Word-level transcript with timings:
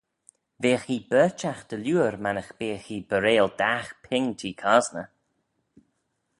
Veagh 0.61 0.89
ee 0.95 1.05
berçhagh 1.11 1.63
dy 1.69 1.77
liooar 1.83 2.15
mannagh 2.23 2.51
beagh 2.59 2.87
ee 2.95 3.05
baarail 3.09 3.49
dagh 3.59 3.89
ping 4.03 4.27
t'ee 4.39 4.57
cosney. 4.61 5.07